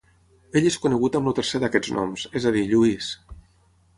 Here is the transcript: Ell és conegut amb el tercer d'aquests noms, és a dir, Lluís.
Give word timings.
Ell 0.59 0.67
és 0.69 0.77
conegut 0.85 1.17
amb 1.19 1.29
el 1.31 1.35
tercer 1.41 1.61
d'aquests 1.65 1.93
noms, 1.97 2.25
és 2.41 2.47
a 2.51 2.53
dir, 2.57 2.63
Lluís. 2.73 3.13